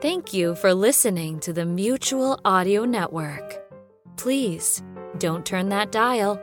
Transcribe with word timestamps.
Thank 0.00 0.32
you 0.32 0.54
for 0.54 0.72
listening 0.72 1.40
to 1.40 1.52
the 1.52 1.66
Mutual 1.66 2.40
Audio 2.42 2.86
Network. 2.86 3.62
Please 4.16 4.82
don't 5.18 5.44
turn 5.44 5.68
that 5.68 5.92
dial. 5.92 6.40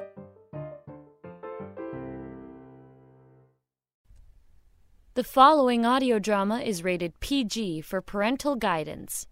The 5.15 5.23
following 5.23 5.87
audio 5.87 6.19
drama 6.19 6.59
is 6.59 6.83
rated 6.83 7.19
PG 7.19 7.81
for 7.81 7.99
parental 7.99 8.55
guidance. 8.55 9.25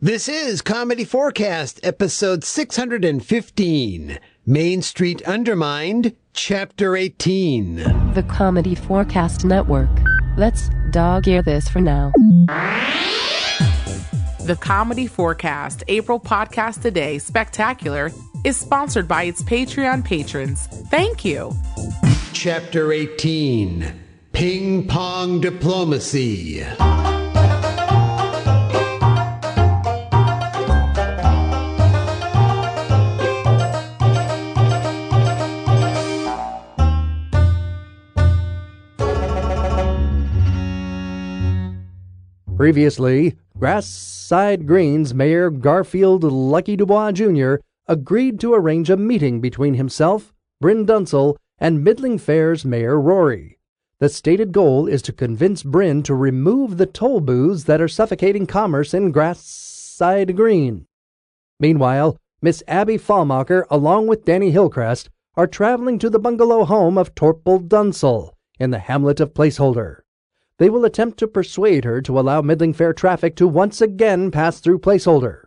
This 0.00 0.28
is 0.28 0.62
Comedy4Cast, 0.62 1.80
episode 1.82 2.44
615 2.44 4.20
Main 4.46 4.82
Street 4.82 5.22
Undermined, 5.22 6.14
Chapter 6.32 6.94
18. 6.94 7.74
The 8.14 8.24
Comedy4Cast 8.28 9.44
Network. 9.44 10.15
Let's 10.36 10.68
dog 10.90 11.26
ear 11.28 11.40
this 11.40 11.66
for 11.66 11.80
now. 11.80 12.12
The 14.44 14.54
Comedy4Cast 14.54 15.82
April 15.88 16.20
Podcast 16.20 16.82
Today 16.82 17.16
Spectacular 17.18 18.12
is 18.44 18.58
sponsored 18.58 19.08
by 19.08 19.22
its 19.22 19.42
Patreon 19.42 20.04
patrons. 20.04 20.66
Thank 20.90 21.24
you. 21.24 21.52
Chapter 22.34 22.92
18 22.92 23.90
Ping 24.32 24.86
Pong 24.86 25.40
Diplomacy. 25.40 26.62
Previously, 42.66 43.36
Grassside 43.56 44.66
Green's 44.66 45.14
Mayor 45.14 45.50
Garfield 45.50 46.24
Lucky 46.24 46.74
Dubois 46.74 47.12
Jr. 47.12 47.58
agreed 47.86 48.40
to 48.40 48.54
arrange 48.54 48.90
a 48.90 48.96
meeting 48.96 49.40
between 49.40 49.74
himself, 49.74 50.34
Bryn 50.60 50.84
Dunsel, 50.84 51.38
and 51.58 51.84
Middling 51.84 52.18
Fair's 52.18 52.64
Mayor 52.64 53.00
Rory. 53.00 53.60
The 54.00 54.08
stated 54.08 54.50
goal 54.50 54.88
is 54.88 55.00
to 55.02 55.12
convince 55.12 55.62
Bryn 55.62 56.02
to 56.02 56.14
remove 56.16 56.76
the 56.76 56.86
toll 56.86 57.20
booths 57.20 57.62
that 57.66 57.80
are 57.80 57.86
suffocating 57.86 58.46
commerce 58.48 58.92
in 58.92 59.12
Grassside 59.12 60.34
Green. 60.34 60.88
Meanwhile, 61.60 62.18
Miss 62.42 62.64
Abby 62.66 62.98
Fallmacher, 62.98 63.64
along 63.70 64.08
with 64.08 64.24
Danny 64.24 64.50
Hillcrest, 64.50 65.08
are 65.36 65.46
traveling 65.46 66.00
to 66.00 66.10
the 66.10 66.18
bungalow 66.18 66.64
home 66.64 66.98
of 66.98 67.14
Torple 67.14 67.68
Dunsel 67.68 68.36
in 68.58 68.72
the 68.72 68.80
hamlet 68.80 69.20
of 69.20 69.34
Placeholder 69.34 69.98
they 70.58 70.70
will 70.70 70.84
attempt 70.84 71.18
to 71.18 71.28
persuade 71.28 71.84
her 71.84 72.00
to 72.02 72.18
allow 72.18 72.40
Middling 72.40 72.72
Fair 72.72 72.92
traffic 72.92 73.36
to 73.36 73.46
once 73.46 73.80
again 73.80 74.30
pass 74.30 74.60
through 74.60 74.78
Placeholder. 74.78 75.44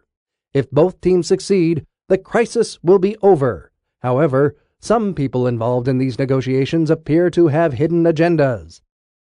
If 0.53 0.69
both 0.71 1.01
teams 1.01 1.27
succeed, 1.27 1.85
the 2.07 2.17
crisis 2.17 2.79
will 2.83 2.99
be 2.99 3.15
over. 3.21 3.71
However, 4.01 4.55
some 4.79 5.13
people 5.13 5.45
involved 5.45 5.87
in 5.87 5.97
these 5.97 6.19
negotiations 6.19 6.89
appear 6.89 7.29
to 7.31 7.47
have 7.47 7.73
hidden 7.73 8.03
agendas. 8.03 8.81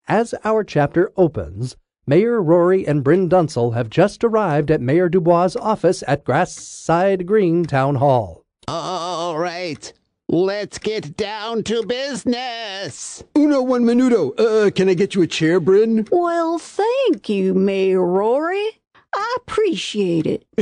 As 0.06 0.34
our 0.44 0.62
chapter 0.64 1.10
opens, 1.16 1.76
Mayor 2.06 2.42
Rory 2.42 2.86
and 2.86 3.04
Bryn 3.04 3.28
Dunsel 3.28 3.72
have 3.72 3.90
just 3.90 4.24
arrived 4.24 4.70
at 4.70 4.80
Mayor 4.80 5.08
Dubois' 5.08 5.56
office 5.56 6.02
at 6.06 6.24
Grassside 6.24 7.26
Green 7.26 7.64
Town 7.64 7.96
Hall. 7.96 8.44
All 8.66 9.38
right. 9.38 9.92
Let's 10.30 10.76
get 10.76 11.16
down 11.16 11.62
to 11.62 11.82
business. 11.86 13.24
Uno 13.34 13.62
one 13.62 13.84
minuto. 13.84 14.38
Uh, 14.38 14.70
can 14.70 14.90
I 14.90 14.92
get 14.92 15.14
you 15.14 15.22
a 15.22 15.26
chair, 15.26 15.58
Bryn? 15.58 16.06
Well, 16.12 16.58
thank 16.58 17.30
you, 17.30 17.54
Mayor 17.54 18.04
Rory. 18.04 18.78
I 19.14 19.36
appreciate 19.38 20.26
it. 20.26 20.44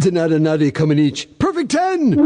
Donata 0.00 0.40
nadi 0.40 0.72
coming 0.74 0.98
each. 0.98 1.28
Perfect 1.38 1.70
ten! 1.70 2.16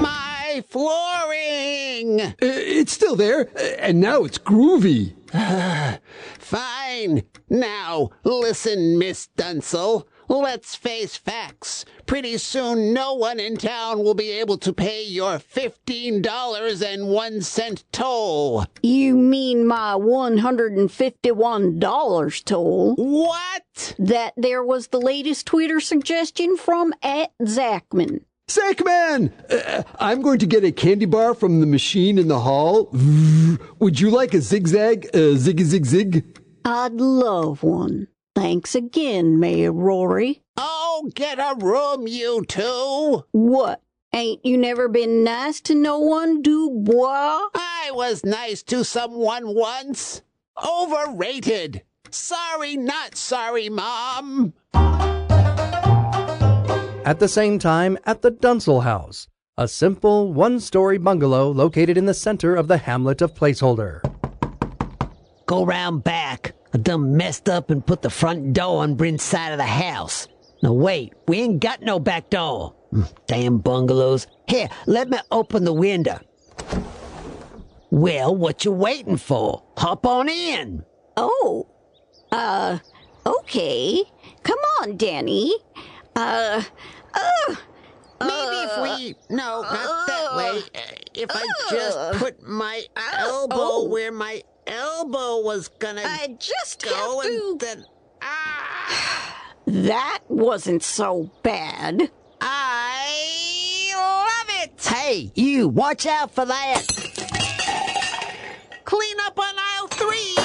My 0.00 0.64
flooring! 0.70 2.22
Uh, 2.22 2.32
it's 2.40 2.92
still 2.92 3.14
there, 3.14 3.50
uh, 3.54 3.60
and 3.78 4.00
now 4.00 4.24
it's 4.24 4.38
groovy. 4.38 5.12
Fine. 7.00 7.22
Now, 7.48 8.10
listen, 8.24 8.98
Miss 8.98 9.28
Dunsel. 9.28 10.06
Let's 10.28 10.74
face 10.76 11.16
facts. 11.16 11.86
Pretty 12.06 12.36
soon, 12.38 12.92
no 12.92 13.14
one 13.14 13.40
in 13.40 13.56
town 13.56 14.04
will 14.04 14.14
be 14.14 14.30
able 14.30 14.58
to 14.58 14.72
pay 14.72 15.02
your 15.02 15.38
$15.01 15.38 17.84
toll. 17.90 18.64
You 18.82 19.16
mean 19.16 19.66
my 19.66 19.94
$151 19.94 22.44
toll? 22.44 22.94
What? 22.94 23.94
That 23.98 24.34
there 24.36 24.62
was 24.62 24.86
the 24.88 25.00
latest 25.00 25.46
Twitter 25.46 25.80
suggestion 25.80 26.56
from 26.56 26.92
at 27.02 27.32
Zachman. 27.42 28.20
Zachman! 28.50 29.32
Uh, 29.48 29.84
I'm 30.00 30.22
going 30.22 30.40
to 30.40 30.46
get 30.46 30.64
a 30.64 30.72
candy 30.72 31.06
bar 31.06 31.34
from 31.34 31.60
the 31.60 31.66
machine 31.66 32.18
in 32.18 32.26
the 32.26 32.40
hall. 32.40 32.88
Would 33.78 34.00
you 34.00 34.10
like 34.10 34.34
a 34.34 34.40
zigzag? 34.40 35.06
Uh, 35.14 35.36
ziggy 35.38 35.62
zig 35.62 35.86
zig? 35.86 36.39
I'd 36.64 36.94
love 36.94 37.62
one. 37.62 38.08
Thanks 38.34 38.74
again, 38.74 39.38
Mayor 39.40 39.72
Rory. 39.72 40.42
Oh, 40.56 41.10
get 41.14 41.38
a 41.38 41.54
room, 41.58 42.06
you 42.06 42.44
two. 42.46 43.24
What? 43.32 43.82
Ain't 44.12 44.44
you 44.44 44.58
never 44.58 44.88
been 44.88 45.22
nice 45.22 45.60
to 45.62 45.74
no 45.74 45.98
one, 45.98 46.42
Dubois? 46.42 47.48
I 47.54 47.90
was 47.92 48.24
nice 48.24 48.62
to 48.64 48.84
someone 48.84 49.54
once. 49.54 50.22
Overrated. 50.64 51.82
Sorry, 52.10 52.76
not 52.76 53.16
sorry, 53.16 53.68
Mom. 53.68 54.52
At 57.04 57.18
the 57.18 57.28
same 57.28 57.58
time, 57.58 57.98
at 58.04 58.22
the 58.22 58.30
Dunsel 58.30 58.82
House, 58.82 59.28
a 59.56 59.68
simple 59.68 60.32
one 60.32 60.60
story 60.60 60.98
bungalow 60.98 61.50
located 61.50 61.96
in 61.96 62.06
the 62.06 62.14
center 62.14 62.54
of 62.54 62.68
the 62.68 62.78
hamlet 62.78 63.22
of 63.22 63.34
Placeholder. 63.34 64.00
Go 65.50 65.66
round 65.66 66.04
back. 66.04 66.54
I 66.72 66.78
done 66.78 67.16
messed 67.16 67.48
up 67.48 67.70
and 67.70 67.84
put 67.84 68.02
the 68.02 68.08
front 68.08 68.52
door 68.52 68.84
on 68.84 68.94
Bryn's 68.94 69.24
side 69.24 69.50
of 69.50 69.58
the 69.58 69.64
house. 69.64 70.28
Now 70.62 70.72
wait, 70.74 71.12
we 71.26 71.40
ain't 71.40 71.58
got 71.58 71.82
no 71.82 71.98
back 71.98 72.30
door. 72.30 72.76
Hmm, 72.92 73.02
damn 73.26 73.58
bungalows. 73.58 74.28
Here, 74.46 74.68
let 74.86 75.08
me 75.08 75.18
open 75.32 75.64
the 75.64 75.72
window. 75.72 76.20
Well, 77.90 78.36
what 78.36 78.64
you 78.64 78.70
waiting 78.70 79.16
for? 79.16 79.64
Hop 79.76 80.06
on 80.06 80.28
in. 80.28 80.84
Oh, 81.16 81.66
uh, 82.30 82.78
okay. 83.26 84.04
Come 84.44 84.60
on, 84.80 84.96
Danny. 84.96 85.52
Uh, 86.14 86.62
uh. 87.12 87.54
Maybe 88.20 88.56
if 88.56 88.82
we 88.82 89.14
no, 89.30 89.62
not 89.62 90.06
that 90.06 90.36
way. 90.36 90.62
If 91.14 91.30
I 91.32 91.44
just 91.70 92.18
put 92.18 92.40
my 92.46 92.84
elbow 92.94 93.56
oh. 93.56 93.88
where 93.88 94.12
my 94.12 94.42
elbow 95.00 95.40
was 95.40 95.68
gonna 95.68 96.02
I 96.04 96.36
just 96.38 96.82
go 96.84 97.20
have 97.20 97.30
to... 97.30 97.48
and 97.50 97.60
then 97.60 97.84
ah. 98.22 99.36
That 99.66 100.20
wasn't 100.28 100.82
so 100.82 101.30
bad. 101.42 102.10
I 102.40 103.92
love 103.96 104.48
it. 104.62 104.84
Hey, 104.84 105.30
you, 105.34 105.68
watch 105.68 106.06
out 106.06 106.34
for 106.34 106.44
that. 106.44 106.82
Clean 108.84 109.16
up 109.20 109.38
on 109.38 109.54
aisle 109.56 109.86
three 109.88 110.36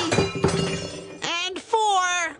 and 1.24 1.60
four. 1.60 2.38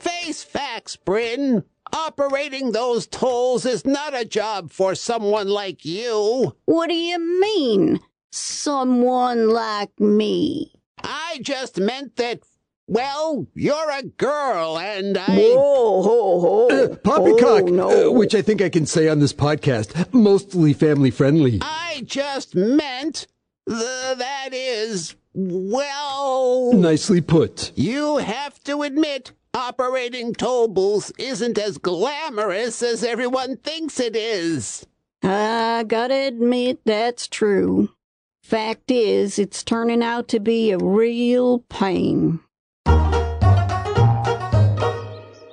Face 0.00 0.42
facts, 0.42 0.96
Bryn. 0.96 1.62
Operating 1.92 2.72
those 2.72 3.06
tolls 3.06 3.64
is 3.64 3.84
not 3.84 4.18
a 4.18 4.24
job 4.24 4.72
for 4.72 4.94
someone 4.94 5.48
like 5.48 5.84
you. 5.84 6.56
What 6.64 6.88
do 6.88 6.94
you 6.94 7.18
mean? 7.40 8.00
Someone 8.32 9.50
like 9.50 9.98
me. 10.00 10.72
I 11.02 11.38
just 11.42 11.78
meant 11.78 12.16
that 12.16 12.40
Well, 12.88 13.46
you're 13.54 13.90
a 13.90 14.02
girl, 14.02 14.78
and 14.78 15.16
I. 15.16 15.24
Whoa, 15.36 16.02
ho, 16.02 16.40
ho. 16.40 16.68
Uh, 16.68 16.96
Poppycock, 16.96 17.62
Oh, 17.62 17.66
no. 17.66 18.08
uh, 18.08 18.12
which 18.12 18.34
I 18.34 18.42
think 18.42 18.60
I 18.60 18.68
can 18.68 18.86
say 18.86 19.08
on 19.08 19.18
this 19.20 19.32
podcast, 19.32 20.12
mostly 20.12 20.72
family 20.72 21.10
friendly. 21.10 21.58
I 21.62 22.02
just 22.04 22.54
meant 22.56 23.26
the, 23.66 24.14
that 24.18 24.50
is, 24.52 25.14
well. 25.32 26.72
Nicely 26.72 27.20
put. 27.20 27.72
You 27.76 28.18
have 28.18 28.62
to 28.64 28.82
admit, 28.82 29.32
operating 29.54 30.34
toll 30.34 30.68
booths 30.68 31.12
isn't 31.18 31.58
as 31.58 31.78
glamorous 31.78 32.82
as 32.82 33.04
everyone 33.04 33.56
thinks 33.58 34.00
it 34.00 34.16
is. 34.16 34.86
I 35.22 35.84
gotta 35.86 36.26
admit 36.26 36.80
that's 36.84 37.28
true. 37.28 37.90
Fact 38.42 38.90
is, 38.90 39.38
it's 39.38 39.62
turning 39.62 40.02
out 40.02 40.28
to 40.28 40.40
be 40.40 40.72
a 40.72 40.78
real 40.78 41.60
pain. 41.70 42.40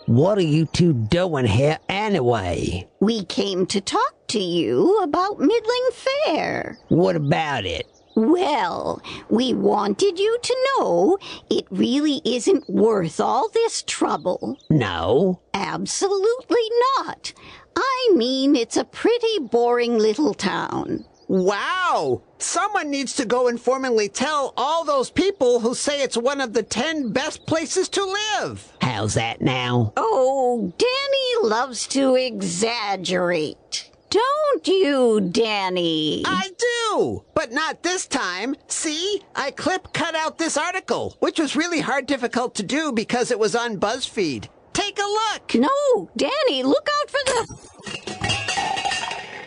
What 0.07 0.37
are 0.39 0.41
you 0.41 0.65
two 0.65 0.93
doing 0.93 1.45
here 1.45 1.77
anyway? 1.87 2.89
We 2.99 3.23
came 3.25 3.67
to 3.67 3.79
talk 3.79 4.27
to 4.29 4.39
you 4.39 4.97
about 5.03 5.39
Middling 5.39 5.89
Fair. 5.93 6.79
What 6.89 7.15
about 7.15 7.65
it? 7.65 7.85
Well, 8.15 9.01
we 9.29 9.53
wanted 9.53 10.19
you 10.19 10.37
to 10.41 10.57
know 10.79 11.19
it 11.49 11.65
really 11.69 12.21
isn't 12.25 12.67
worth 12.69 13.19
all 13.19 13.49
this 13.49 13.83
trouble. 13.83 14.57
No. 14.69 15.39
Absolutely 15.53 16.69
not. 16.97 17.33
I 17.77 18.11
mean, 18.15 18.55
it's 18.55 18.75
a 18.77 18.83
pretty 18.83 19.39
boring 19.39 19.99
little 19.99 20.33
town. 20.33 21.05
Wow! 21.29 22.23
Someone 22.39 22.89
needs 22.89 23.13
to 23.17 23.23
go 23.23 23.47
and 23.49 23.61
formally 23.61 24.09
tell 24.09 24.51
all 24.57 24.83
those 24.83 25.11
people 25.11 25.59
who 25.59 25.75
say 25.75 26.01
it's 26.01 26.17
one 26.17 26.41
of 26.41 26.53
the 26.53 26.63
ten 26.63 27.11
best 27.11 27.45
places 27.45 27.87
to 27.89 28.03
live. 28.03 28.73
How's 28.81 29.13
that 29.13 29.39
now? 29.39 29.93
Oh, 29.95 30.73
Danny 30.79 31.47
loves 31.47 31.85
to 31.89 32.15
exaggerate. 32.15 33.91
Don't 34.09 34.67
you, 34.67 35.21
Danny? 35.21 36.23
I 36.25 36.49
do, 36.57 37.23
but 37.35 37.51
not 37.51 37.83
this 37.83 38.07
time. 38.07 38.55
See, 38.67 39.21
I 39.35 39.51
clip 39.51 39.93
cut 39.93 40.15
out 40.15 40.39
this 40.39 40.57
article, 40.57 41.15
which 41.19 41.39
was 41.39 41.55
really 41.55 41.79
hard 41.79 42.07
difficult 42.07 42.55
to 42.55 42.63
do 42.63 42.91
because 42.91 43.29
it 43.29 43.37
was 43.37 43.55
on 43.55 43.77
BuzzFeed. 43.77 44.47
Take 44.73 44.97
a 44.97 45.03
look. 45.03 45.53
No, 45.53 46.09
Danny, 46.17 46.63
look 46.63 46.89
out 47.01 47.11
for 47.11 47.19
the. 47.25 47.45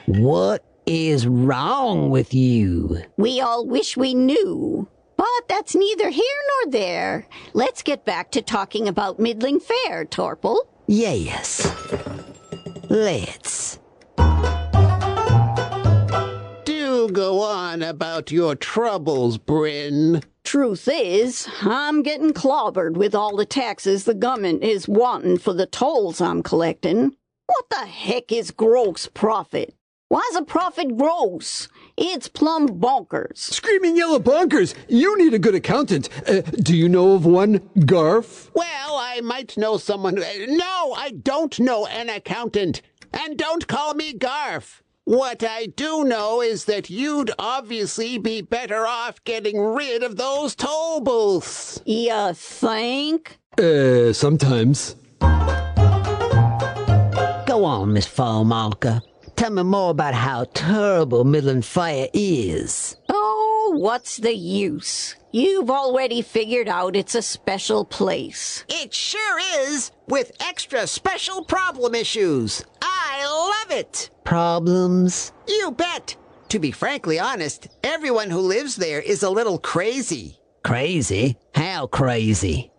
What 0.06 0.64
is 0.86 1.26
wrong 1.26 2.10
with 2.10 2.34
you? 2.34 3.02
We 3.16 3.40
all 3.40 3.66
wish 3.66 3.96
we 3.96 4.14
knew. 4.14 4.88
But 5.16 5.48
that's 5.48 5.74
neither 5.74 6.10
here 6.10 6.40
nor 6.64 6.72
there. 6.72 7.26
Let's 7.52 7.82
get 7.82 8.04
back 8.04 8.32
to 8.32 8.42
talking 8.42 8.88
about 8.88 9.20
Middling 9.20 9.60
Fair, 9.60 10.04
Torple. 10.04 10.58
Yes. 10.86 11.64
Let's. 12.88 13.78
Do 16.64 17.08
go 17.12 17.40
on 17.42 17.82
about 17.82 18.32
your 18.32 18.56
troubles, 18.56 19.38
Bryn. 19.38 20.22
Truth 20.44 20.88
is, 20.92 21.48
I'm 21.62 22.02
getting 22.02 22.32
clobbered 22.32 22.96
with 22.96 23.14
all 23.14 23.36
the 23.36 23.46
taxes 23.46 24.04
the 24.04 24.14
government 24.14 24.64
is 24.64 24.88
wanting 24.88 25.38
for 25.38 25.52
the 25.52 25.66
tolls 25.66 26.20
I'm 26.20 26.42
collecting. 26.42 27.16
What 27.46 27.70
the 27.70 27.86
heck 27.86 28.32
is 28.32 28.50
gross 28.50 29.06
profit? 29.06 29.74
Why's 30.12 30.36
a 30.36 30.42
profit 30.42 30.98
gross? 30.98 31.68
It's 31.96 32.28
plumb 32.28 32.78
bonkers. 32.78 33.38
Screaming 33.38 33.96
yellow 33.96 34.18
bonkers! 34.18 34.74
You 34.86 35.16
need 35.16 35.32
a 35.32 35.38
good 35.38 35.54
accountant. 35.54 36.10
Uh, 36.28 36.42
do 36.42 36.76
you 36.76 36.86
know 36.86 37.14
of 37.14 37.24
one, 37.24 37.60
Garf? 37.78 38.50
Well, 38.52 38.96
I 38.96 39.22
might 39.22 39.56
know 39.56 39.78
someone. 39.78 40.16
No, 40.16 40.92
I 40.94 41.12
don't 41.12 41.58
know 41.58 41.86
an 41.86 42.10
accountant. 42.10 42.82
And 43.14 43.38
don't 43.38 43.66
call 43.66 43.94
me 43.94 44.12
Garf. 44.12 44.82
What 45.04 45.42
I 45.42 45.64
do 45.64 46.04
know 46.04 46.42
is 46.42 46.66
that 46.66 46.90
you'd 46.90 47.30
obviously 47.38 48.18
be 48.18 48.42
better 48.42 48.86
off 48.86 49.24
getting 49.24 49.58
rid 49.58 50.02
of 50.02 50.16
those 50.16 50.54
toll 50.54 51.00
booths. 51.00 51.80
You 51.86 52.34
think? 52.34 53.38
Uh, 53.56 54.12
sometimes. 54.12 54.94
Go 57.46 57.64
on, 57.64 57.94
Miss 57.94 58.06
Fallmacher. 58.06 59.00
Tell 59.42 59.50
me 59.50 59.64
more 59.64 59.90
about 59.90 60.14
how 60.14 60.44
terrible 60.54 61.24
Middling 61.24 61.62
Fair 61.62 62.06
is. 62.14 62.96
Oh, 63.08 63.74
what's 63.76 64.18
the 64.18 64.32
use? 64.32 65.16
You've 65.32 65.68
already 65.68 66.22
figured 66.22 66.68
out 66.68 66.94
it's 66.94 67.16
a 67.16 67.22
special 67.22 67.84
place. 67.84 68.64
It 68.68 68.94
sure 68.94 69.40
is, 69.66 69.90
with 70.06 70.30
extra 70.38 70.86
special 70.86 71.44
problem 71.44 71.96
issues. 71.96 72.62
I 72.82 73.24
love 73.24 73.76
it. 73.76 74.10
Problems? 74.22 75.32
You 75.48 75.72
bet. 75.72 76.14
To 76.50 76.60
be 76.60 76.70
frankly 76.70 77.18
honest, 77.18 77.66
everyone 77.82 78.30
who 78.30 78.38
lives 78.38 78.76
there 78.76 79.00
is 79.00 79.24
a 79.24 79.30
little 79.30 79.58
crazy. 79.58 80.38
Crazy? 80.62 81.36
How 81.52 81.88
crazy? 81.88 82.71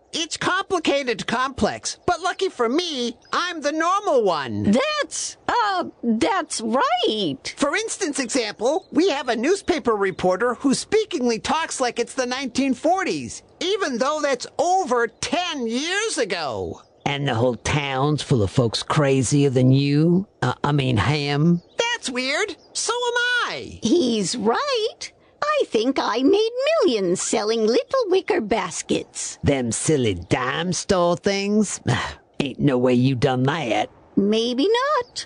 Complicated 0.63 1.27
complex, 1.27 1.97
but 2.07 2.21
lucky 2.21 2.47
for 2.47 2.69
me, 2.69 3.17
I'm 3.33 3.59
the 3.59 3.73
normal 3.73 4.23
one. 4.23 4.71
That's, 4.71 5.35
uh, 5.45 5.89
that's 6.01 6.61
right. 6.61 7.53
For 7.57 7.75
instance, 7.75 8.17
example, 8.17 8.87
we 8.89 9.09
have 9.09 9.27
a 9.27 9.35
newspaper 9.35 9.93
reporter 9.93 10.53
who 10.53 10.73
speakingly 10.73 11.37
talks 11.39 11.81
like 11.81 11.99
it's 11.99 12.13
the 12.13 12.25
1940s, 12.25 13.41
even 13.59 13.97
though 13.97 14.21
that's 14.21 14.47
over 14.57 15.07
10 15.07 15.67
years 15.67 16.17
ago. 16.17 16.81
And 17.05 17.27
the 17.27 17.35
whole 17.35 17.55
town's 17.55 18.21
full 18.21 18.41
of 18.41 18.49
folks 18.49 18.83
crazier 18.83 19.49
than 19.49 19.69
you? 19.69 20.27
Uh, 20.41 20.53
I 20.63 20.71
mean, 20.71 20.95
him? 20.95 21.61
That's 21.77 22.09
weird. 22.09 22.55
So 22.71 22.93
am 22.93 23.13
I. 23.49 23.79
He's 23.83 24.37
right. 24.37 25.11
I 25.43 25.63
think 25.65 25.97
I 25.99 26.23
made 26.23 26.49
millions 26.81 27.21
selling 27.21 27.67
little 27.67 28.05
wicker 28.07 28.41
baskets. 28.41 29.37
Them 29.43 29.71
silly 29.71 30.15
dime 30.15 30.73
store 30.73 31.17
things? 31.17 31.79
Ain't 32.39 32.59
no 32.59 32.77
way 32.77 32.93
you 32.93 33.15
done 33.15 33.43
that. 33.43 33.89
Maybe 34.15 34.67
not. 34.67 35.25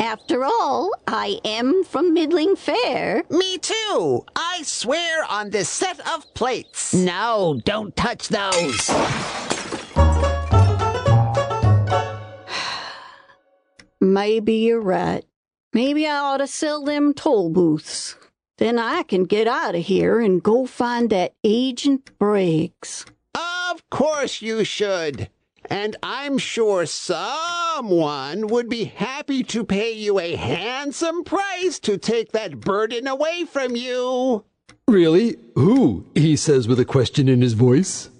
After 0.00 0.44
all, 0.44 0.90
I 1.06 1.38
am 1.44 1.84
from 1.84 2.12
Middling 2.12 2.56
Fair. 2.56 3.22
Me 3.30 3.56
too. 3.58 4.24
I 4.34 4.62
swear 4.64 5.24
on 5.30 5.50
this 5.50 5.68
set 5.68 6.00
of 6.08 6.24
plates. 6.34 6.92
No, 6.92 7.60
don't 7.64 7.94
touch 7.94 8.28
those. 8.28 8.90
Maybe 14.00 14.54
you're 14.54 14.80
right. 14.80 15.24
Maybe 15.72 16.06
I 16.06 16.18
ought 16.18 16.38
to 16.38 16.48
sell 16.48 16.82
them 16.84 17.14
toll 17.14 17.50
booths. 17.50 18.16
Then 18.58 18.78
I 18.78 19.02
can 19.02 19.24
get 19.24 19.48
out 19.48 19.74
of 19.74 19.82
here 19.82 20.20
and 20.20 20.42
go 20.42 20.66
find 20.66 21.10
that 21.10 21.34
Agent 21.42 22.18
Briggs. 22.18 23.06
Of 23.34 23.88
course 23.90 24.42
you 24.42 24.64
should. 24.64 25.28
And 25.70 25.96
I'm 26.02 26.38
sure 26.38 26.86
someone 26.86 28.48
would 28.48 28.68
be 28.68 28.84
happy 28.84 29.42
to 29.44 29.64
pay 29.64 29.92
you 29.92 30.18
a 30.18 30.36
handsome 30.36 31.24
price 31.24 31.78
to 31.80 31.96
take 31.96 32.32
that 32.32 32.60
burden 32.60 33.06
away 33.06 33.44
from 33.44 33.74
you. 33.76 34.44
Really? 34.86 35.36
Who? 35.54 36.04
He 36.14 36.36
says 36.36 36.68
with 36.68 36.78
a 36.80 36.84
question 36.84 37.28
in 37.28 37.40
his 37.40 37.54
voice. 37.54 38.10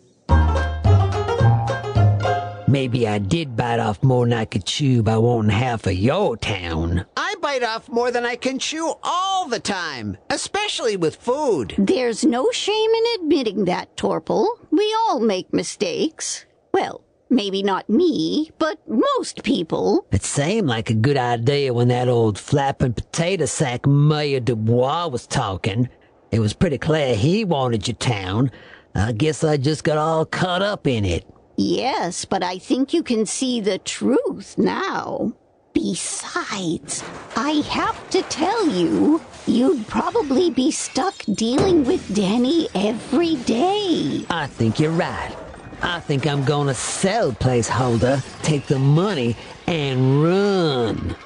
Maybe 2.72 3.06
I 3.06 3.18
did 3.18 3.54
bite 3.54 3.80
off 3.80 4.02
more 4.02 4.24
than 4.24 4.32
I 4.32 4.46
could 4.46 4.64
chew 4.64 5.02
by 5.02 5.18
wanting 5.18 5.50
half 5.50 5.86
of 5.86 5.92
your 5.92 6.38
town. 6.38 7.04
I 7.18 7.34
bite 7.42 7.62
off 7.62 7.86
more 7.90 8.10
than 8.10 8.24
I 8.24 8.34
can 8.34 8.58
chew 8.58 8.94
all 9.02 9.46
the 9.46 9.60
time, 9.60 10.16
especially 10.30 10.96
with 10.96 11.16
food. 11.16 11.74
There's 11.76 12.24
no 12.24 12.50
shame 12.50 12.90
in 12.90 13.04
admitting 13.20 13.66
that, 13.66 13.94
Torple. 13.98 14.46
We 14.70 14.96
all 15.00 15.20
make 15.20 15.52
mistakes. 15.52 16.46
Well, 16.72 17.02
maybe 17.28 17.62
not 17.62 17.90
me, 17.90 18.52
but 18.58 18.78
most 18.88 19.42
people. 19.42 20.06
It 20.10 20.24
seemed 20.24 20.66
like 20.66 20.88
a 20.88 20.94
good 20.94 21.18
idea 21.18 21.74
when 21.74 21.88
that 21.88 22.08
old 22.08 22.38
flapping 22.38 22.94
potato 22.94 23.44
sack 23.44 23.86
Mayor 23.86 24.40
Dubois 24.40 25.08
was 25.08 25.26
talking. 25.26 25.90
It 26.30 26.38
was 26.38 26.54
pretty 26.54 26.78
clear 26.78 27.16
he 27.16 27.44
wanted 27.44 27.86
your 27.86 27.96
town. 27.96 28.50
I 28.94 29.12
guess 29.12 29.44
I 29.44 29.58
just 29.58 29.84
got 29.84 29.98
all 29.98 30.24
caught 30.24 30.62
up 30.62 30.86
in 30.86 31.04
it. 31.04 31.26
Yes, 31.56 32.24
but 32.24 32.42
I 32.42 32.58
think 32.58 32.94
you 32.94 33.02
can 33.02 33.26
see 33.26 33.60
the 33.60 33.78
truth 33.78 34.56
now. 34.56 35.34
Besides, 35.74 37.02
I 37.36 37.62
have 37.68 38.10
to 38.10 38.22
tell 38.22 38.66
you, 38.68 39.20
you'd 39.46 39.86
probably 39.88 40.50
be 40.50 40.70
stuck 40.70 41.14
dealing 41.34 41.84
with 41.84 42.14
Danny 42.14 42.68
every 42.74 43.36
day. 43.36 44.24
I 44.30 44.46
think 44.46 44.78
you're 44.78 44.90
right. 44.90 45.34
I 45.82 46.00
think 46.00 46.26
I'm 46.26 46.44
gonna 46.44 46.74
sell 46.74 47.32
placeholder, 47.32 48.22
take 48.42 48.66
the 48.66 48.78
money, 48.78 49.36
and 49.66 50.22
run. 50.22 51.16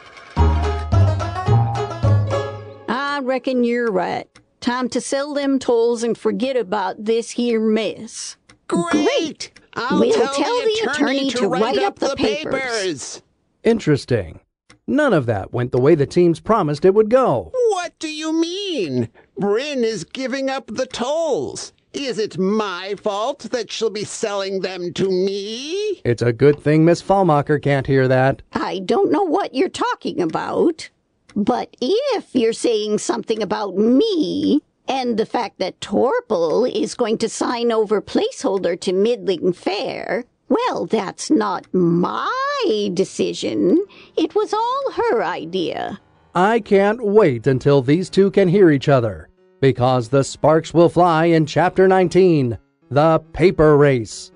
I 2.88 3.20
reckon 3.22 3.64
you're 3.64 3.90
right. 3.92 4.28
Time 4.60 4.88
to 4.90 5.00
sell 5.00 5.34
them 5.34 5.58
tolls 5.58 6.02
and 6.02 6.16
forget 6.16 6.56
about 6.56 7.04
this 7.04 7.32
here 7.32 7.60
mess. 7.60 8.36
Great! 8.66 9.50
I'll 9.76 10.00
We'll 10.00 10.12
tell, 10.12 10.32
tell 10.34 10.56
the, 10.56 10.80
the 10.82 10.90
attorney 10.90 11.30
to, 11.30 11.38
to 11.38 11.48
write, 11.48 11.62
write 11.62 11.78
up, 11.78 11.84
up 11.84 11.98
the 11.98 12.08
the 12.08 12.16
papers. 12.16 12.52
papers. 12.54 13.22
Interesting. 13.62 14.40
None 14.86 15.12
of 15.12 15.26
that 15.26 15.52
went 15.52 15.72
the 15.72 15.80
way 15.80 15.94
the 15.94 16.06
teams 16.06 16.40
promised 16.40 16.84
it 16.84 16.94
would 16.94 17.10
go. 17.10 17.52
What 17.70 17.98
do 17.98 18.08
you 18.08 18.32
mean? 18.32 19.08
Bryn 19.38 19.84
is 19.84 20.04
giving 20.04 20.48
up 20.48 20.68
the 20.68 20.86
tolls. 20.86 21.72
Is 21.92 22.18
it 22.18 22.38
my 22.38 22.94
fault 23.02 23.40
that 23.52 23.70
she'll 23.70 23.90
be 23.90 24.04
selling 24.04 24.60
them 24.60 24.92
to 24.94 25.10
me? 25.10 26.00
It's 26.04 26.22
a 26.22 26.32
good 26.32 26.60
thing 26.60 26.84
Miss 26.84 27.02
Fallmacher 27.02 27.60
can't 27.60 27.86
hear 27.86 28.06
that. 28.06 28.42
I 28.52 28.80
don't 28.80 29.10
know 29.10 29.22
what 29.22 29.54
you're 29.54 29.68
talking 29.68 30.20
about, 30.20 30.88
but 31.34 31.74
if 31.80 32.34
you're 32.34 32.52
saying 32.52 32.98
something 32.98 33.42
about 33.42 33.76
me 33.76 34.60
and 34.88 35.16
the 35.16 35.26
fact 35.26 35.58
that 35.58 35.80
Torple 35.80 36.70
is 36.70 36.94
going 36.94 37.18
to 37.18 37.28
sign 37.28 37.72
over 37.72 38.00
placeholder 38.00 38.80
to 38.80 38.92
Middling 38.92 39.52
Fair, 39.52 40.24
well, 40.48 40.86
that's 40.86 41.30
not 41.30 41.66
my 41.72 42.90
decision. 42.94 43.84
It 44.16 44.34
was 44.34 44.52
all 44.52 44.92
her 44.92 45.24
idea. 45.24 46.00
I 46.34 46.60
can't 46.60 47.04
wait 47.04 47.46
until 47.46 47.82
these 47.82 48.10
two 48.10 48.30
can 48.30 48.48
hear 48.48 48.70
each 48.70 48.88
other, 48.88 49.28
because 49.60 50.08
the 50.08 50.22
sparks 50.22 50.72
will 50.72 50.88
fly 50.88 51.26
in 51.26 51.46
Chapter 51.46 51.88
19 51.88 52.58
The 52.90 53.18
Paper 53.32 53.76
Race. 53.76 54.32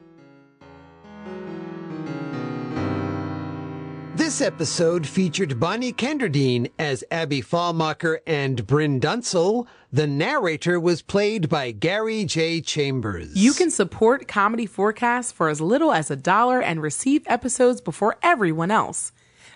This 4.31 4.43
episode 4.43 5.09
featured 5.09 5.59
Bonnie 5.59 5.93
Kenderdine 5.93 6.71
as 6.79 7.03
Abby 7.11 7.43
Fallmacher 7.43 8.19
and 8.29 8.65
Bryn 8.65 9.01
Dunsel. 9.01 9.67
The 9.93 10.07
narrator 10.07 10.79
was 10.79 11.03
played 11.03 11.49
by 11.49 11.73
Gary 11.73 12.25
J. 12.25 12.61
Chambers. 12.61 13.35
You 13.35 13.53
can 13.53 13.73
support 13.73 14.29
Comedy4Cast 14.29 15.33
for 15.33 15.49
as 15.49 15.61
little 15.61 15.91
as 15.91 16.13
a 16.13 16.17
dollar 16.17 16.63
and 16.63 16.81
receive 16.81 17.25
episodes 17.27 17.81
before 17.81 18.19
everyone 18.23 18.71
else. 18.71 19.11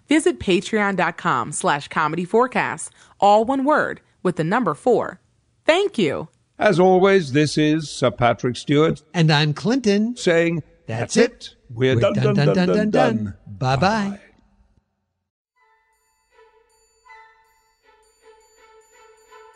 Visit 0.09 0.41
patreon.com 0.41 1.53
slash 1.53 1.87
comedy 1.87 2.25
forecast, 2.25 2.93
all 3.21 3.45
one 3.45 3.65
word, 3.65 4.01
with 4.25 4.35
the 4.35 4.43
number 4.43 4.75
four. 4.75 5.21
Thank 5.65 5.99
you. 5.99 6.27
As 6.59 6.81
always, 6.81 7.31
this 7.31 7.57
is 7.57 7.89
Sir 7.89 8.11
Patrick 8.11 8.57
Stewart. 8.57 9.05
And 9.15 9.31
I'm 9.31 9.55
Clinton. 9.55 10.17
Saying, 10.17 10.65
That's, 10.89 11.15
That's 11.15 11.17
it. 11.17 11.55
We're, 11.71 11.95
done, 11.95 12.15
done, 12.15 12.35
done, 12.35 12.55
done, 12.55 12.91
done. 12.91 13.35
Bye 13.47 13.77
bye. 13.77 14.19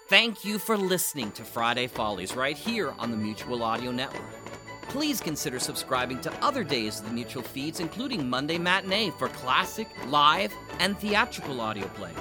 Thank 0.09 0.43
you 0.43 0.59
for 0.59 0.79
listening 0.79 1.33
to 1.33 1.45
Friday 1.45 1.87
Follies 1.87 2.35
right 2.35 2.57
here 2.57 2.95
on 2.99 3.11
the 3.11 3.17
Mutual 3.19 3.63
Audio 3.63 3.91
Network. 3.91 4.23
Please 4.89 5.21
consider 5.21 5.59
subscribing 5.59 6.19
to 6.23 6.33
other 6.43 6.65
days 6.65 7.01
of 7.01 7.05
the 7.05 7.13
Mutual 7.13 7.43
feeds, 7.43 7.79
including 7.79 8.27
Monday 8.27 8.57
Matinee 8.57 9.11
for 9.19 9.29
classic, 9.29 9.87
live, 10.07 10.51
and 10.79 10.99
theatrical 10.99 11.61
audio 11.61 11.87
plays, 11.89 12.17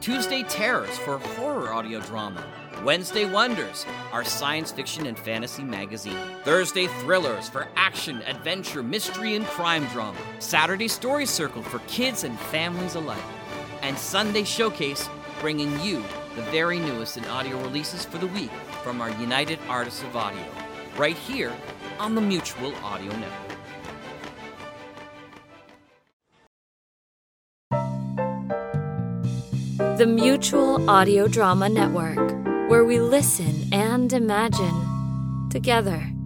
Tuesday 0.00 0.42
Terrors 0.44 0.96
for 1.00 1.18
horror 1.18 1.70
audio 1.70 2.00
drama, 2.00 2.42
Wednesday 2.82 3.30
Wonders, 3.30 3.84
our 4.10 4.24
science 4.24 4.72
fiction 4.72 5.04
and 5.04 5.18
fantasy 5.18 5.62
magazine, 5.62 6.16
Thursday 6.44 6.86
Thrillers 6.86 7.50
for 7.50 7.68
action, 7.76 8.22
adventure, 8.22 8.82
mystery, 8.82 9.34
and 9.34 9.44
crime 9.44 9.84
drama, 9.88 10.16
Saturday 10.38 10.88
Story 10.88 11.26
Circle 11.26 11.62
for 11.62 11.80
kids 11.80 12.24
and 12.24 12.40
families 12.40 12.94
alike, 12.94 13.18
and 13.82 13.98
Sunday 13.98 14.44
Showcase 14.44 15.10
bringing 15.40 15.78
you 15.80 16.02
the 16.38 16.44
very 16.52 16.78
newest 16.78 17.16
in 17.16 17.24
audio 17.24 17.60
releases 17.62 18.04
for 18.04 18.18
the 18.18 18.26
week 18.28 18.52
from 18.84 19.00
our 19.00 19.10
United 19.20 19.58
Artists 19.68 20.04
of 20.04 20.14
Audio, 20.14 20.44
right 20.96 21.16
here 21.16 21.52
on 21.98 22.14
the 22.14 22.20
Mutual 22.20 22.72
Audio 22.76 23.10
Network. 23.16 23.58
The 29.98 30.06
Mutual 30.06 30.88
Audio 30.88 31.26
Drama 31.26 31.68
Network, 31.68 32.30
where 32.70 32.84
we 32.84 33.00
listen 33.00 33.68
and 33.72 34.12
imagine 34.12 35.48
together. 35.50 36.17